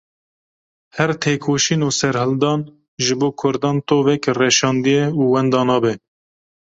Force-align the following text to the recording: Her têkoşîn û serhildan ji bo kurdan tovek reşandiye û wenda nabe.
Her 0.97 1.11
têkoşîn 1.21 1.81
û 1.87 1.89
serhildan 1.99 2.59
ji 3.03 3.13
bo 3.19 3.29
kurdan 3.39 3.77
tovek 3.87 4.23
reşandiye 4.41 5.05
û 5.21 5.23
wenda 5.33 5.61
nabe. 5.69 5.93